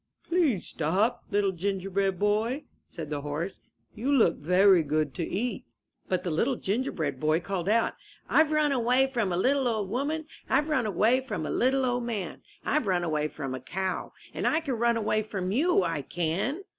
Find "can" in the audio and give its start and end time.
14.59-14.73, 16.01-16.63